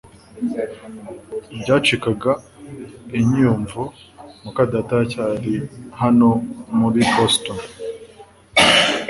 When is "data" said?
4.71-4.91